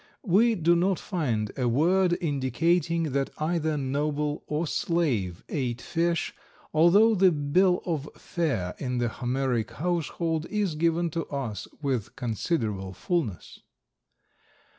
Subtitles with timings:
[0.25, 6.33] We do not find a word indicating that either noble or slave ate fish,
[6.73, 12.93] although the bill of fare in the Homeric household is given to us with considerable
[12.93, 13.59] fullness.